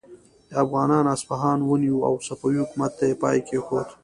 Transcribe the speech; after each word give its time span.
افغانانو 0.63 1.09
اصفهان 1.17 1.59
ونیو 1.69 1.97
او 2.07 2.13
صفوي 2.27 2.57
حکومت 2.63 2.91
ته 2.97 3.03
یې 3.09 3.15
پای 3.21 3.37
کیښود. 3.47 3.87